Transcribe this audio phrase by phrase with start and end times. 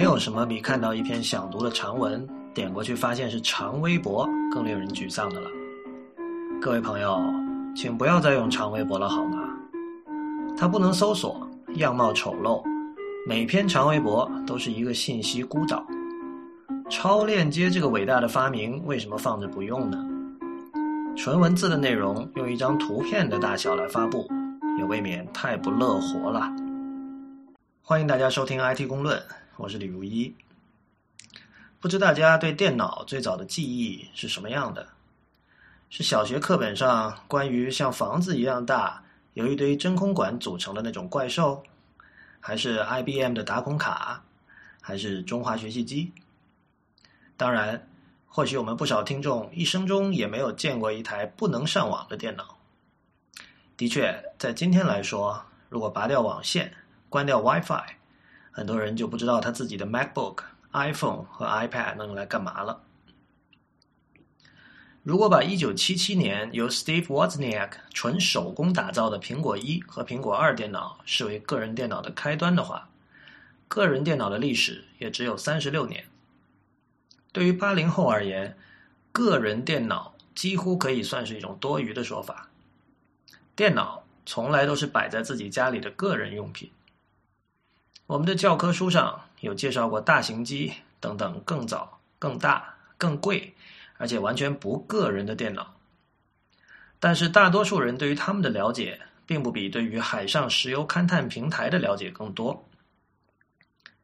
[0.00, 5.50] 没有什么比看到一篇想读的长文，点过去发现是长微博更令人沮丧的了。
[6.58, 7.22] 各位朋友，
[7.76, 9.36] 请不要再用长微博了好吗？
[10.56, 12.62] 它不能搜索，样貌丑陋，
[13.28, 15.84] 每篇长微博都是一个信息孤岛。
[16.88, 20.02] 超链接这个伟大的发明，为什么放着不用呢？
[21.14, 24.26] 纯文字的内容用一张图片的大小来发布，
[24.78, 26.50] 也未免太不乐活了。
[27.82, 29.22] 欢迎大家收听 IT 公论，
[29.60, 30.34] 我是李如一。
[31.80, 34.88] 不知大家对电脑最早的记忆是什么样的？
[35.90, 41.62] 是小学课本上关于像房子一样大、由一堆真空管组成的那种怪兽，
[42.40, 44.24] 还是 IBM 的打孔卡，
[44.80, 46.10] 还是中华学习机？
[47.36, 47.86] 当然，
[48.26, 52.56] 或许我们不少听众一生中也没有见过一台不能上网的电脑。
[53.76, 56.72] 的确，在今天来说，如果拔掉网线，
[57.10, 57.84] 关掉 WiFi，
[58.60, 60.40] 很多人就不知道他自己的 MacBook、
[60.72, 62.82] iPhone 和 iPad 能用来干嘛了。
[65.02, 72.90] 如果把1977年由 Steve Wozniak 纯手工打造的苹果一和苹果二电脑视为个人电脑的开端的话，
[73.66, 76.04] 个人电脑的历史也只有三十六年。
[77.32, 78.58] 对于八零后而言，
[79.10, 82.50] 个人电脑几乎可以算是一种多余的说法。
[83.56, 86.70] 电脑从来都是摆在自己家里的个人用品。
[88.10, 93.54] 我们的教科书上有介绍过大型机等等更早、更大、更贵，
[93.98, 95.76] 而且完全不个人的电脑。
[96.98, 102.68] 但是大多数人对于他们的了解，并不比对于海上石油勘探平台的了解更多。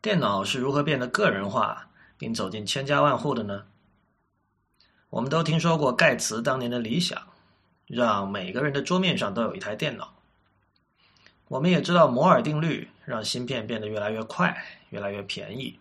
[0.00, 1.90] 电脑是如何变得个人化？
[2.16, 3.64] 并走进千家万户的呢？
[5.10, 7.20] 我们都听说过盖茨当年的理想，
[7.86, 10.14] 让每个人的桌面上都有一台电脑。
[11.50, 14.56] 我们也知道摩尔定律让芯片变得越来越快、
[14.90, 15.80] 越来越便宜。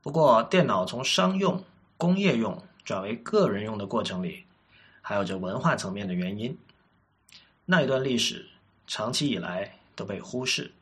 [0.00, 1.62] 不过，电脑从商用、
[1.98, 4.46] 工业用转为个人用的过程里，
[5.02, 6.56] 还有着文化层面的原因。
[7.66, 8.48] 那一段历史
[8.86, 10.72] 长期以来都被忽视。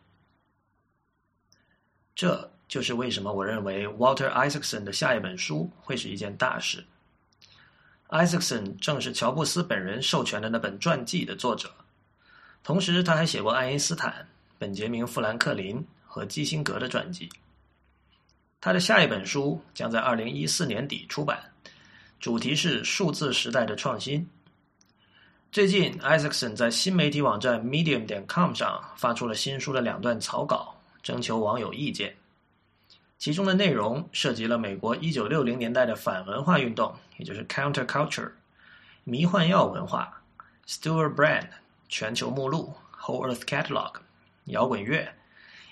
[2.14, 2.48] 这。
[2.70, 6.84] 就是为什么我认为 Walter Isaacson 的下一本书会是一件大事。
[8.10, 11.68] Isaacson 正是乔布斯本人授权的那本传记的作者，
[12.62, 14.26] 同时他还写过爱因斯坦、
[14.58, 17.28] 本杰明·富兰克林和基辛格的传记。
[18.60, 21.40] 他的下一本书将在二零一四年底出版，
[22.20, 24.28] 主题是数字时代的创新。
[25.50, 32.14] 最近，Isaacson 在新媒体网站 Medium 点 com 上发出了新书的两段草稿，征求网友意见。
[33.18, 38.30] 其中的内容涉及了美国一九六零年代的反文化运动，也就是 counterculture、
[39.04, 40.22] 迷幻药文化、
[40.66, 41.48] Stewart Brand、
[41.90, 43.96] 全球目录 Whole Earth Catalog、
[44.44, 45.12] 摇滚乐，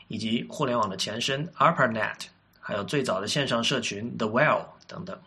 [0.09, 2.27] 以及互联网的前身 ARPANET，
[2.61, 5.19] 还有最早的线上社群 The Well 等等。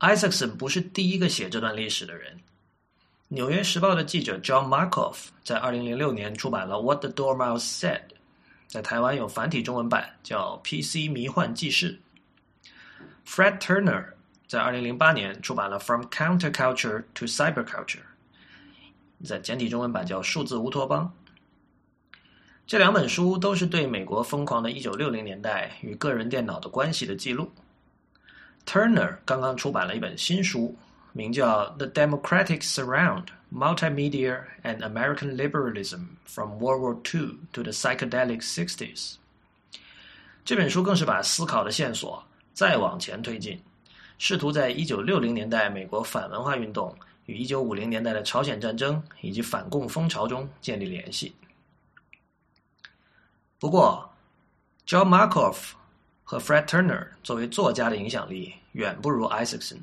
[0.00, 2.36] Isaacson 不是第一个写这段历史的人，
[3.28, 8.00] 《纽约时报》的记者 John Markoff 在二零零六年出版了《What the Dormouse Said》。
[8.66, 12.00] 在台湾有繁体中文版，叫《PC 迷幻记事》。
[13.26, 14.06] Fred Turner
[14.48, 18.00] 在二零零八年出版了《From Counterculture to Cyberculture》，
[19.22, 21.12] 在简体中文版叫《数字乌托邦》。
[22.66, 27.50] 这两本书都是对美国疯狂的一九六零年代与个人电脑的关系的记录。
[28.66, 30.74] Turner 刚刚出版了一本新书，
[31.12, 33.24] 名叫《The Democratic Surround》。
[33.54, 39.14] Multimedia and American Liberalism from World War II to the Psychedelic Sixties。
[40.44, 42.20] 这本书更是把思考的线索
[42.52, 43.62] 再往前推进，
[44.18, 46.92] 试图在一九六零年代美国反文化运动
[47.26, 51.34] 与一九五零年代的朝鲜战争以及反共风潮中建立联系。
[53.58, 54.08] 不过
[54.86, 55.72] ，John Markoff
[56.22, 59.78] 和 Fred Turner 作为作家的影响力远不如 Isaacson。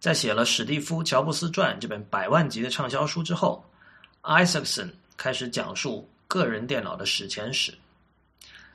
[0.00, 3.64] 在写了《史蒂夫·乔布斯传》这本百万级的畅销书之后
[4.22, 7.72] ，Isaacson 开始讲述个人电脑的史前史。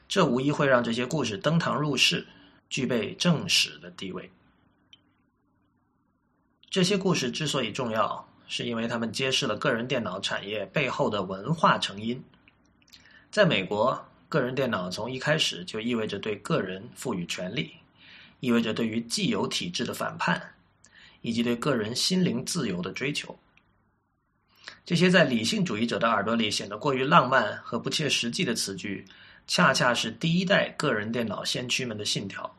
[0.07, 2.25] 这无疑会让这些故事登堂入室，
[2.69, 4.31] 具备正史的地位。
[6.69, 12.23] 这些故事之所以重要，是因为他们揭示了个人电脑产业背后的文化成因。
[13.31, 17.73] 在美国，个人电脑从一开始就意味着对个人赋予权利，
[18.39, 20.41] 意味着对于既有体制的反叛。
[21.21, 23.37] 以及对个人心灵自由的追求，
[24.85, 29.03] 这些在理性主义者的耳朵里显得过于浪漫和不切实际的词句，
[29.47, 32.55] 恰恰是第一代个人电脑先驱们的信条。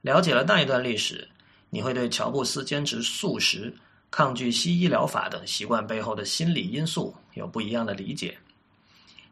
[0.00, 1.28] 了解了那一段历史，
[1.70, 3.74] 你会对乔布斯坚持素食、
[4.10, 8.38] 抗拒西医疗法等习惯背后的心理因素有不一样的理解，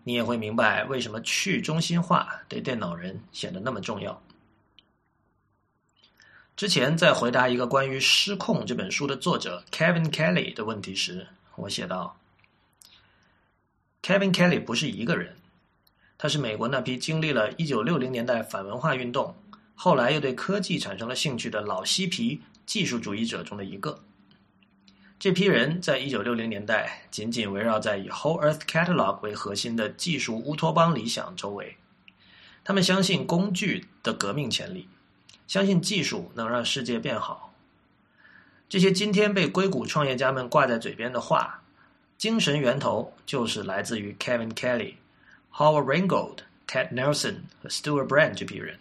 [0.05, 4.23] 你也会明白为什么去中心化对电脑人显得那么重要。
[6.57, 12.17] 之前在回答一个关于《失控》这本书的作者 Kevin Kelly 的问题时，我写道
[14.03, 15.37] ：“Kevin Kelly 不是一个人，
[16.17, 19.35] 他是美国那批经历了一九六零年代反文化运动，
[19.77, 24.01] 后来又对科技产生了兴趣的老嬉皮技术主义者中的一个。
[25.19, 31.77] 这批人在一九六零年代紧紧围绕在以 Whole Earth Catalog 为核心的技术乌托邦理想周围，
[32.65, 34.89] 他们相信工具的革命潜力。”
[35.47, 37.55] 相信技术能让世界变好。
[38.69, 41.63] 这些今天被硅谷创业家们挂在嘴边的话，
[42.19, 44.95] 精神源头就是来自于 Kevin Kelly、
[45.53, 48.81] Howard Ringgold、Ted Nelson 和 Stewart Brand 这批人。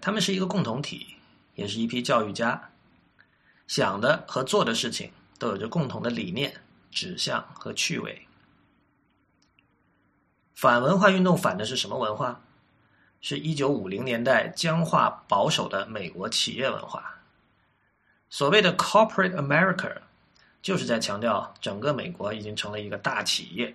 [0.00, 1.16] 他们是一个共同体，
[1.54, 2.70] 也是一批教育家，
[3.66, 6.54] 想的和做的事情都有着共同的理念、
[6.90, 8.26] 指向和趣味。
[10.54, 12.40] 反文化运动反的是什么文化？
[13.20, 17.14] 是一九五零年代僵化保守的美国企业文化。
[18.30, 19.96] 所谓的 Corporate America，
[20.62, 23.74] 就是在强调整个美国已经成了一个大企业，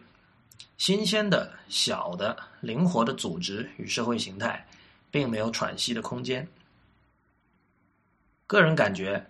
[0.78, 4.66] 新鲜的、小的、灵活的组织与社会形态，
[5.14, 6.48] 并没有喘息的空间。
[8.48, 9.30] 个人感觉，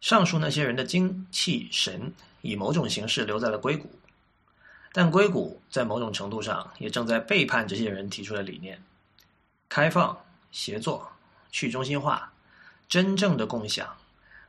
[0.00, 3.88] 上述那些人的精气神以某种形式留在了硅谷，
[4.92, 8.82] 但硅谷在某种程度上也正在背叛这些人提出的理念。
[9.68, 11.08] 开放、协作、
[11.52, 12.32] 去中心化、
[12.88, 13.96] 真正的共享、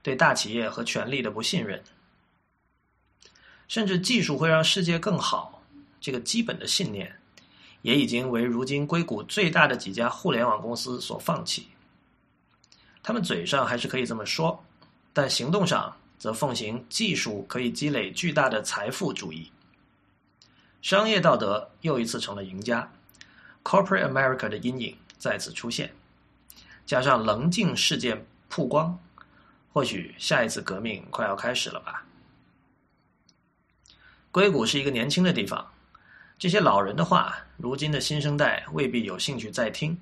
[0.02, 1.84] 对大企业和权力的不信任，
[3.68, 5.62] 甚至技术会让世界更好，
[6.02, 7.16] 这个基本的信念，
[7.84, 11.68] 也已经为如今硅谷最大的几家互联网公司所放弃。
[13.04, 14.62] 他们嘴上还是可以这么说，
[15.14, 19.52] 但行动上则奉行技术可以积累巨大的财富主义。
[20.82, 22.92] 商业道德又一次成了赢家
[23.64, 24.98] ，Corporate America 的阴影。
[25.20, 25.90] 再次出现，
[26.86, 29.00] 加上棱镜事件曝光，
[29.72, 32.06] 或许下一次革命快要开始了吧？
[34.34, 35.73] 硅谷是一个年轻的地方，
[36.38, 39.98] 这些老人的话，如今的新生代未必有兴趣再听。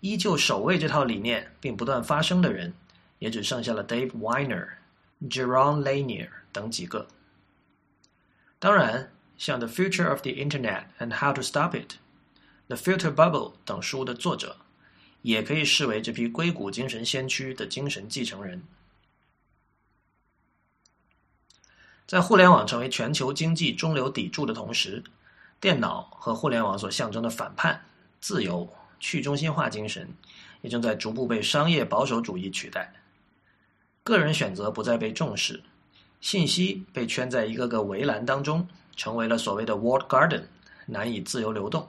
[0.00, 2.72] 依旧守卫这套理念并不断发声的人，
[3.18, 4.68] 也只剩下了 Dave Weiner、
[5.28, 7.06] Jerome Lanier 等几个。
[8.58, 11.92] 当然，像《The Future of the Internet and How to Stop It》。
[12.68, 14.56] 《The Filter Bubble》等书的作者，
[15.22, 18.62] 也可以视为这批硅谷精神先驱的精神继承人。
[22.06, 25.02] 在互联网成为全球经济中流砥柱的同时，
[25.60, 27.78] 电脑和互联网所象征的反叛、
[28.18, 28.66] 自由、
[28.98, 30.08] 去中心化精神，
[30.62, 32.90] 也正在逐步被商业保守主义取代。
[34.02, 35.62] 个人选择不再被重视，
[36.22, 38.66] 信息被圈在一个个围栏当中，
[38.96, 40.44] 成为了所谓的 “walled garden”，
[40.86, 41.86] 难以自由流动。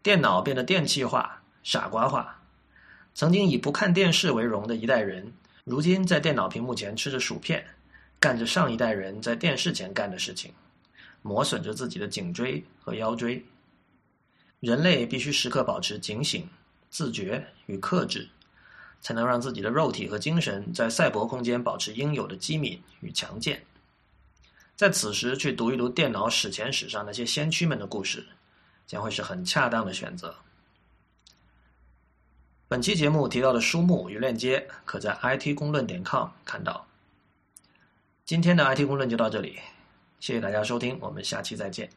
[0.00, 2.40] 电脑变得电气化、傻瓜化。
[3.14, 5.32] 曾经以不看电视为荣的一代人，
[5.64, 7.66] 如今在电脑屏幕前吃着薯片，
[8.20, 10.52] 干着上一代人在电视前干的事情，
[11.22, 13.44] 磨损着自己的颈椎和腰椎。
[14.60, 16.48] 人类必须时刻保持警醒、
[16.90, 18.28] 自觉与克制，
[19.00, 23.64] 才能让自己的肉体和精神在赛博空间保持应有的机敏与强健。
[24.76, 28.26] 在此时去读一读电脑史前史上那些先驱们的故事。
[28.88, 30.34] 将会是很恰当的选择。
[32.68, 36.86] 本期节目提到的书目与链接，可在 it 公论点 com 看到。
[38.24, 39.58] 今天的 IT 公论就到这里，
[40.20, 41.88] 谢谢大家收听，我们下期再见。